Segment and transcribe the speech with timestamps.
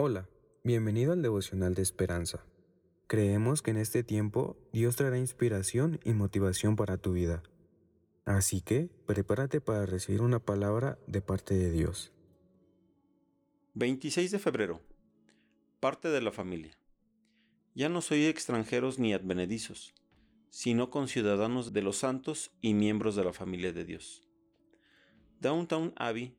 [0.00, 0.28] Hola,
[0.62, 2.46] bienvenido al devocional de esperanza.
[3.08, 7.42] Creemos que en este tiempo Dios traerá inspiración y motivación para tu vida.
[8.24, 12.12] Así que prepárate para recibir una palabra de parte de Dios.
[13.74, 14.80] 26 de febrero.
[15.80, 16.78] Parte de la familia.
[17.74, 19.94] Ya no soy extranjeros ni advenedizos,
[20.48, 24.22] sino conciudadanos de los santos y miembros de la familia de Dios.
[25.40, 26.38] Downtown Abbey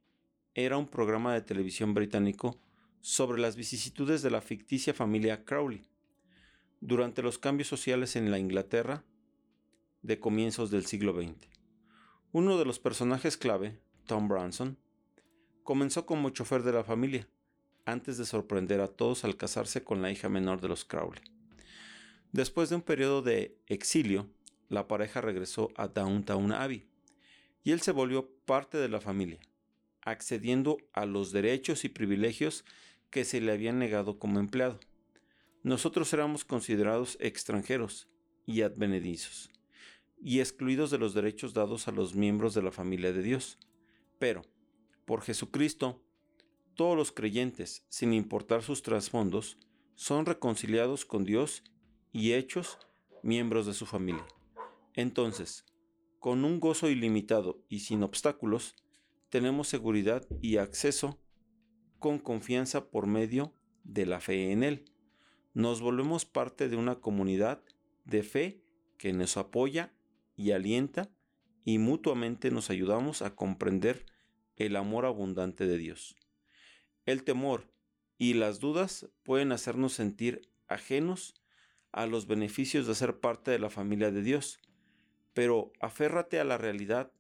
[0.53, 2.57] era un programa de televisión británico
[3.01, 5.89] sobre las vicisitudes de la ficticia familia Crowley
[6.81, 9.03] durante los cambios sociales en la Inglaterra
[10.01, 11.47] de comienzos del siglo XX.
[12.31, 14.77] Uno de los personajes clave, Tom Branson,
[15.63, 17.27] comenzó como chofer de la familia,
[17.85, 21.21] antes de sorprender a todos al casarse con la hija menor de los Crowley.
[22.31, 24.29] Después de un periodo de exilio,
[24.69, 26.87] la pareja regresó a Downtown Abbey
[27.63, 29.39] y él se volvió parte de la familia,
[30.01, 32.65] accediendo a los derechos y privilegios
[33.09, 34.79] que se le habían negado como empleado.
[35.63, 38.07] Nosotros éramos considerados extranjeros
[38.45, 39.49] y advenedizos,
[40.21, 43.59] y excluidos de los derechos dados a los miembros de la familia de Dios.
[44.19, 44.43] Pero,
[45.05, 46.01] por Jesucristo,
[46.75, 49.57] todos los creyentes, sin importar sus trasfondos,
[49.95, 51.63] son reconciliados con Dios
[52.13, 52.77] y hechos
[53.21, 54.25] miembros de su familia.
[54.93, 55.65] Entonces,
[56.19, 58.75] con un gozo ilimitado y sin obstáculos,
[59.29, 61.19] tenemos seguridad y acceso
[61.99, 64.85] con confianza por medio de la fe en Él.
[65.53, 67.63] Nos volvemos parte de una comunidad
[68.05, 68.63] de fe
[68.97, 69.93] que nos apoya
[70.35, 71.09] y alienta
[71.63, 74.05] y mutuamente nos ayudamos a comprender
[74.55, 76.15] el amor abundante de Dios.
[77.05, 77.71] El temor
[78.17, 81.35] y las dudas pueden hacernos sentir ajenos
[81.91, 84.59] a los beneficios de ser parte de la familia de Dios,
[85.33, 87.11] pero aférrate a la realidad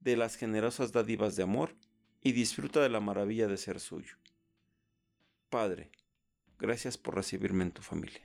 [0.00, 1.74] de las generosas dádivas de amor
[2.20, 4.16] y disfruta de la maravilla de ser suyo.
[5.50, 5.90] Padre,
[6.58, 8.20] gracias por recibirme en tu familia.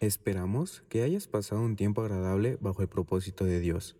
[0.00, 3.96] Esperamos que hayas pasado un tiempo agradable bajo el propósito de Dios.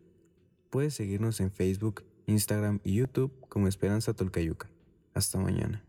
[0.71, 4.71] Puedes seguirnos en Facebook, Instagram y YouTube como Esperanza Tolcayuca.
[5.15, 5.88] Hasta mañana.